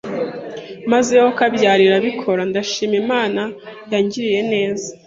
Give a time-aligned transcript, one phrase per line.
[0.91, 3.41] maze yokabyara irabikora, ndashima Imana
[3.91, 4.87] yangiriye neza